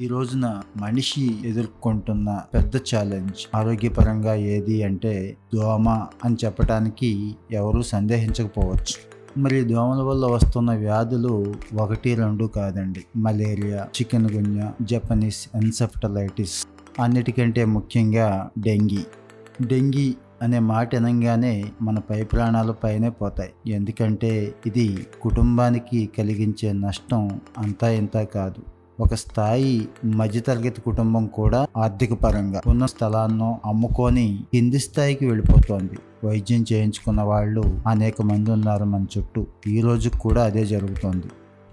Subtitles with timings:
[0.00, 5.88] ఈ రోజున మనిషి ఎదుర్కొంటున్న పెద్ద ఛాలెంజ్ ఆరోగ్యపరంగా ఏది అంటే దోమ
[6.24, 8.94] అని చెప్పడానికి ఎవరూ సందేహించకపోవచ్చు.
[9.40, 13.04] మరి దోమల వల్ల వస్తున్న వ్యాధులు ఒకటి రెండు కాదండి.
[13.16, 16.66] Malaria chikungunya Japanese encephalitis
[17.00, 19.04] అన్నిటికంటే ముఖ్యంగా డెంగీ.
[19.66, 23.72] డెంగీ అనే మాట అనగానే మన పై ప్రాణాల పైనే పోతాయి.
[23.72, 28.77] ఎందుకంటే ఇది కుటుంబానికి కలిగించే నష్టం అంతా ఇంత కాదు.
[29.00, 35.98] ఒక స్థాయి మధ్యతరగతి కుటుంబం కూడా ఆర్థిక పరంగా ఉన్న స్థలాలను అమ్ముకొని కింది స్థాయికి వెళ్ళిపోతోంది.
[36.26, 39.46] వైద్యం చేయించుకున్న వాళ్ళు అనేక మంది ఉన్నారు మన చుట్టూ.
[39.66, 41.28] ఈ రోజు కూడా అదే జరుగుతోంది.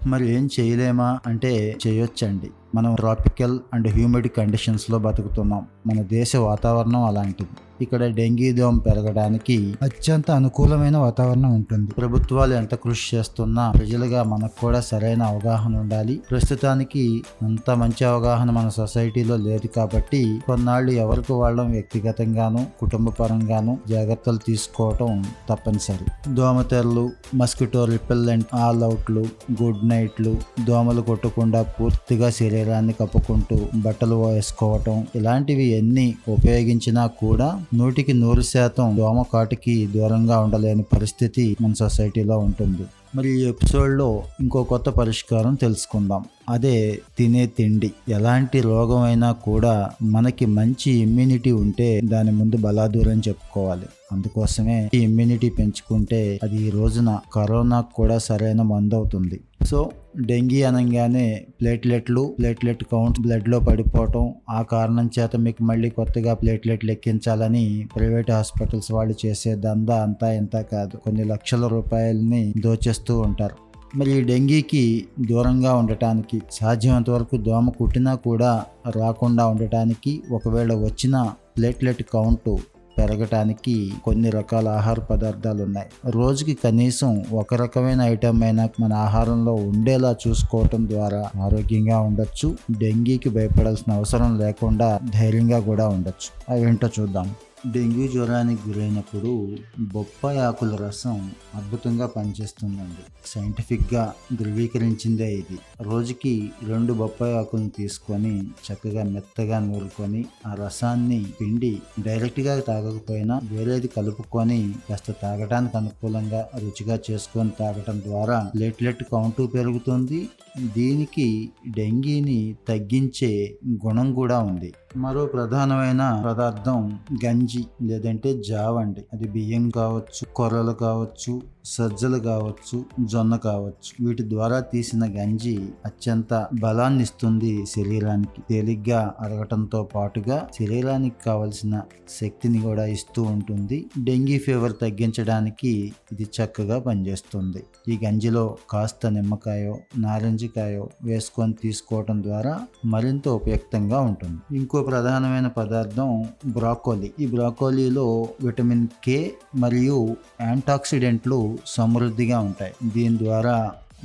[0.06, 2.50] మరి ఏం చేయలేమా అంటే చేయొచ్చండి.
[2.74, 5.66] మనం ట్రాపికల్ అండ్ హ్యూమిడ్ కండిషన్స్లో బతుకుతున్నాం.
[5.86, 7.48] మన దేశ వాతావరణం అలాంటిది.
[7.80, 11.90] ఇక్కడ డెంగీ దోమ పెరగడానికి అత్యంత అనుకూలమైన వాతావరణం ఉంటుంది.
[11.90, 16.20] ప్రభుత్వాలు ఎంత కృషి చేస్తున్నా ప్రజలుగా మనకు కూడా సరైన అవగాహన ఉండాలి.
[16.30, 24.38] ప్రస్తుతానికి అంత మంచి అవగాహన మన సొసైటీలో లేదు కాబట్టి కొన్నాళ్ళు ఎవరికి వాళ్ళం వ్యక్తిగతంగాను కుటుంబ పరంగాను జాగ్రత్తలు
[24.46, 26.34] తీసుకోవటం తప్పనిసరి.
[26.34, 29.26] దోమతెరలు మస్కిటో రిపెల్లెంట్ ఆల్ అవుట్లు
[29.62, 38.42] గుడ్ నైట్లు దోమలు కొట్టకుండా పూర్తిగా శరీరాన్ని కప్పుకుంటూ బట్టలు వేసుకోవటం ఇలాంటివి ఎన్ని ఉపయోగించినా కూడా నూటికి నూరు
[38.42, 42.86] శాతం దోమ కాటికి దూరంగా ఉండలేని పరిస్థితి మన సొసైటీలో ఉంటుంది.
[43.14, 46.24] మరి ఈ ఎపిసోడ్లో ఇంకో కొత్త పరిష్కారం తెలుసుకుందాం.
[46.50, 47.92] అదే తినే తిండి.
[48.08, 53.86] ఎలాంటి రోగం అయినా కూడా మనకి మంచి ఇమ్యూనిటీ ఉంటే దాని ముందు బలాదూరం చెప్పుకోవాలి.
[54.12, 59.40] అందుకోసమే ఈ ఇమ్యూనిటీ పెంచుకుంటే అది ఈ రోజున కరోనా కూడా సరైన మందు అవుతుంది.
[59.68, 59.78] సో
[60.20, 61.24] డెంగీ అనగానే
[61.60, 68.92] ప్లేట్లెట్లు ప్లేట్లెట్ కౌంట్ బ్లడ్లో పడిపోవటం ఆ కారణం చేత మీకు మళ్ళీ కొత్తగా ప్లేట్లెట్లు ఎక్కించాలని ప్రైవేట్ హాస్పిటల్స్
[68.92, 70.96] వాళ్ళు చేసే దందా అంతా ఇంత కాదు.
[70.96, 73.56] కొన్ని లక్షల రూపాయలని దోచేస్తూ ఉంటారు.
[73.96, 74.84] మరి ఈ డెంగీకి
[75.20, 78.52] దూరంగా ఉండటానికి సాధ్యమైనంత వరకు దోమ కుట్టినా కూడా
[78.96, 81.16] రాకుండా ఉండటానికి ఒకవేళ వచ్చిన
[81.56, 82.54] ప్లేట్లెట్ కౌంటు
[82.98, 90.16] పెరగటానికి కొన్ని రకాల ఆహార పదార్థాలు ఉన్నాయి రోజుకి కనీసం ఒక రకమైన ఐటమ్ అయినా మన ఆహారంలో ఉండేలా
[90.28, 96.54] చూసుకోవటం ద్వారా ఆరోగ్యంగా ఉండొచ్చు డెంగీకి భయపడాల్సిన అవసరం లేకుండా ధైర్యంగా కూడా ఉండొచ్చు.
[96.54, 97.30] అవి ఏంటో చూద్దాం.
[97.72, 103.02] డెంగ్యూ జ్వరానికి గురైనప్పుడు బొప్పాయి ఆకుల రసం అద్భుతంగా పనిచేస్తుందండి.
[103.26, 105.58] సైంటిఫిక్గా ధృవీకరించిందే ఇది.
[105.80, 114.74] రోజుకి రెండు బొప్పాయి ఆకులను తీసుకొని చక్కగా మెత్తగా నూరుకొని ఆ రసాన్ని పిండి డైరెక్ట్గా తాగకపోయినా వేరేది కలుపుకొని
[114.88, 120.28] కాస్త తాగడానికి అనుకూలంగా రుచిగా చేసుకొని తాగటం ద్వారా ప్లేట్లెట్ కౌంటు పెరుగుతుంది.
[120.60, 123.56] దీనికి డెంగీని తగ్గించే
[123.86, 124.72] గుణం కూడా ఉంది.
[124.96, 127.55] మరో ప్రధానమైన పదార్థం గంజి.
[127.82, 129.04] లేదంటే జావ అండి.
[129.12, 134.06] అది బియ్యం కావచ్చు కొర్రలు కావచ్చు సజ్జలు కావచ్చు జొన్న కావచ్చు.
[134.06, 138.42] వీటి ద్వారా తీసిన గంజి అత్యంత బలాన్ని ఇస్తుంది శరీరానికి.
[138.50, 141.82] తేలిగ్గా అరగటంతో పాటుగా శరీరానికి కావలసిన
[142.20, 143.86] శక్తిని కూడా ఇస్తూ ఉంటుంది.
[144.04, 147.62] డెంగీ ఫీవర్ తగ్గించడానికి ఇది చక్కగా పనిచేస్తుంది.
[147.88, 154.56] ఈ గంజిలో కాస్త నిమ్మకాయో నారింజకాయో వేసుకొని తీసుకోవటం ద్వారా మరింత ఉపయుక్తంగా ఉంటుంది.
[154.56, 157.12] ఇంకో ప్రధానమైన పదార్థం బ్రాకోలీ.
[157.20, 158.06] ఈ బ్రాకోలీలో
[158.44, 159.18] విటమిన్ కే
[159.62, 159.98] మరియు
[160.40, 161.40] యాంటాక్సిడెంట్లు
[161.76, 162.74] సమృద్ధిగా ఉంటాయి.
[162.94, 163.56] దీని ద్వారా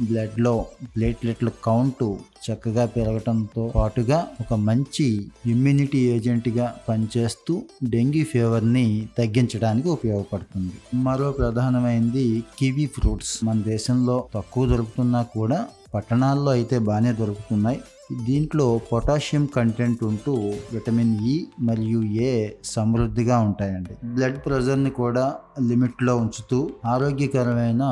[0.02, 0.54] బ్లడ్లో
[0.94, 2.06] ప్లేట్లెట్ల కౌంటు
[2.46, 5.08] చక్కగా పెరగటంతో పాటుగా ఒక మంచి
[5.54, 7.54] ఇమ్యూనిటీ ఏజెంట్గా పనిచేస్తూ
[7.94, 8.86] డెంగీ ఫీవర్ని
[9.18, 10.74] తగ్గించడానికి ఉపయోగపడుతుంది.
[11.08, 12.26] మరో ప్రధానమైనది
[12.60, 13.34] కివీ ఫ్రూట్స్.
[13.48, 15.60] మన దేశంలో తక్కువ దొరుకుతున్నా కూడా
[15.94, 17.80] పట్టణాల్లో అయితే బాగానే దొరుకుతున్నాయి.
[18.28, 20.32] దీంట్లో పొటాషియం కంటెంట్ ఉంటూ
[20.74, 22.32] విటమిన్ ఇ మరియు ఏ
[22.66, 23.94] సమృద్ధిగా ఉంటాయండి.
[24.16, 25.26] బ్లడ్ ప్రెషర్ని కూడా
[25.70, 27.84] లిమిట్లో ఉంచుతూ ఆరోగ్యకరమైన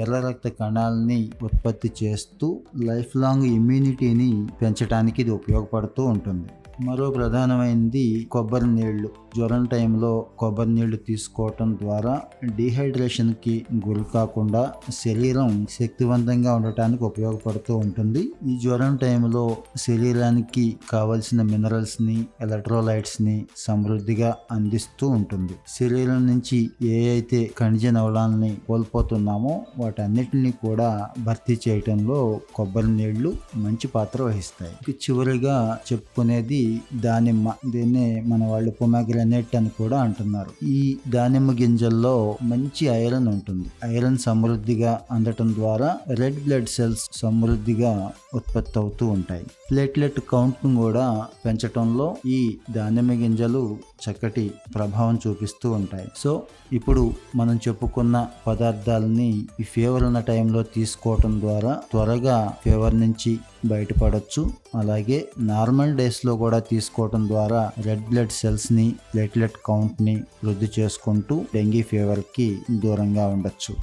[0.00, 2.48] ఎర్ర రక్త కణాలని ఉత్పత్తి చేస్తూ
[2.90, 4.30] లైఫ్ లాంగ్ ఇమ్యూనిటీని
[4.62, 6.48] పెంచడానికి ఇది ఉపయోగపడుతూ ఉంటుంది.
[6.80, 9.10] మరో ప్రధానమైనది కొబ్బరి నీళ్ళు.
[9.36, 18.32] జ్వరం టైంలో కొబ్బరి నీళ్ళు తీసుకోవటం ద్వారా డీహైడ్రేషన్కి గురి కాకుండా శరీరం శక్తివంతంగా ఉండటానికి ఉపయోగపడుతూ ఉంటుంది.
[18.48, 25.52] ఈ జ్వరం టైంలో శరీరానికి కావలసిన మినరల్స్ని ఎలక్ట్రోలైట్స్ని సమృద్ధిగా అందిస్తూ ఉంటుంది.
[25.68, 34.22] శరీరం నుంచి ఏ అయితే ఖనిజ నవలాలని కోల్పోతున్నామో వాటన్నిటిని కూడా భర్తీ చేయటంలో కొబ్బరి నీళ్ళు మంచి పాత్ర
[34.22, 34.92] వహిస్తాయి.
[34.92, 36.63] చివరిగా చెప్పుకునేది
[37.04, 40.52] దానిమ్మ దీన్నే మన వాళ్ళు పొమాగ్రనేట్ అని కూడా అంటున్నారు.
[40.76, 43.68] ఈ దానిమ్మ గింజల్లో మంచి ఐరన్ ఉంటుంది.
[43.94, 45.90] ఐరన్ సమృద్ధిగా అందటం ద్వారా
[46.22, 47.92] రెడ్ బ్లడ్ సెల్స్ సమృద్ధిగా
[48.34, 49.44] ఉత్పత్తి అవుతూ ఉంటాయి.
[49.70, 51.06] ప్లేట్లెట్ కౌంట్ను కూడా
[51.44, 52.40] పెంచటంలో ఈ
[52.70, 53.62] దానిమ్మ గింజలు
[54.04, 54.44] చక్కటి
[54.74, 56.08] ప్రభావం చూపిస్తూ ఉంటాయి.
[56.16, 56.30] సో
[56.72, 57.02] ఇప్పుడు
[57.36, 58.16] మనం చెప్పుకున్న
[58.46, 59.30] పదార్థాలని
[59.60, 63.32] ఈ ఫీవర్ ఉన్న టైంలో తీసుకోవటం ద్వారా త్వరగా ఫీవర్ నుంచి
[63.64, 71.82] బయటపడవచ్చు అలాగే నార్మల్ డేస్లో కూడా తీసుకోవడం ద్వారా రెడ్ బ్లడ్ సెల్స్ని ప్లేట్లెట్ కౌంట్ని వృద్ధి చేసుకుంటూ డెంగీ
[71.82, 73.76] ఫీవర్కి దూరంగా ఉండొచ్చు.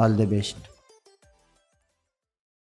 [0.00, 0.77] All the best.